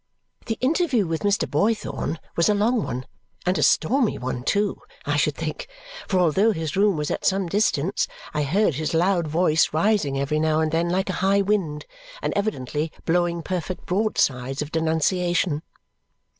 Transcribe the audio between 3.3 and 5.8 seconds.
and a stormy one too, I should think,